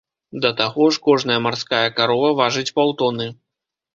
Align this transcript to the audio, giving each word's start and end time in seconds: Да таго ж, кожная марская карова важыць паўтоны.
Да 0.45 0.49
таго 0.61 0.85
ж, 0.95 1.01
кожная 1.07 1.35
марская 1.47 1.83
карова 1.99 2.31
важыць 2.41 2.67
паўтоны. 2.79 3.27